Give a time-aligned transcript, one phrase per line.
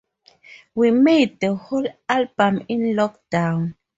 [0.73, 3.75] We made the whole album in lockdown.